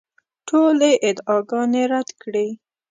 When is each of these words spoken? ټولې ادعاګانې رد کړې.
ټولې 0.47 0.91
ادعاګانې 1.07 1.83
رد 1.91 2.09
کړې. 2.21 2.47